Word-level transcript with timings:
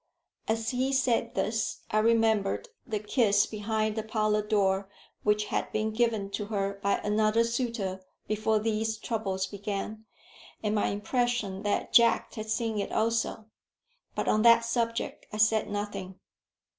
As 0.47 0.71
he 0.71 0.91
said 0.91 1.35
this 1.35 1.81
I 1.91 1.99
remembered 1.99 2.69
the 2.87 2.97
kiss 2.97 3.45
behind 3.45 3.95
the 3.95 4.01
parlour 4.01 4.41
door 4.41 4.89
which 5.21 5.45
had 5.53 5.71
been 5.71 5.91
given 5.93 6.31
to 6.31 6.45
her 6.45 6.79
by 6.81 6.97
another 7.03 7.43
suitor 7.43 8.01
before 8.27 8.57
these 8.57 8.97
troubles 8.97 9.45
began, 9.45 10.05
and 10.63 10.73
my 10.73 10.87
impression 10.87 11.61
that 11.61 11.93
Jack 11.93 12.33
had 12.33 12.49
seen 12.49 12.79
it 12.79 12.91
also; 12.91 13.45
but 14.15 14.27
on 14.27 14.41
that 14.41 14.65
subject 14.65 15.27
I 15.31 15.37
said 15.37 15.69
nothing. 15.69 16.15